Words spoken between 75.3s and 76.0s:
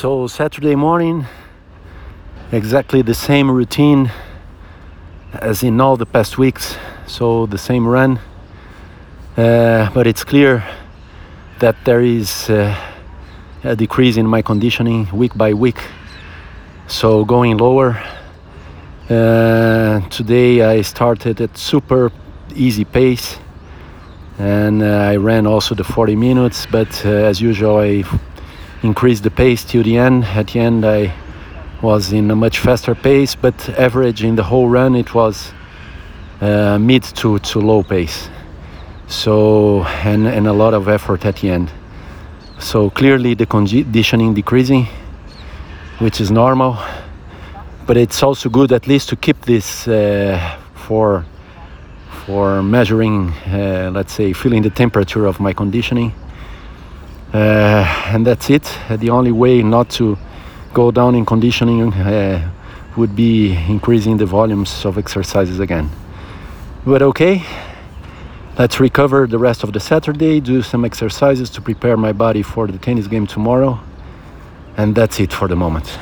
for the moment.